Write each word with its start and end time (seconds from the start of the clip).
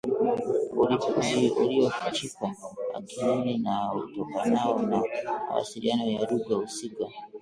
uliofichika 1.57 2.55
akilini 2.93 3.57
na 3.57 3.93
utokanao 3.93 4.81
na 4.81 5.03
mawasiliano 5.49 6.09
ya 6.11 6.29
lugha 6.29 6.55
husika 6.55 7.05